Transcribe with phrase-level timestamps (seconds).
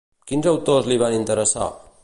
[0.29, 1.71] Quins autors li van interessar?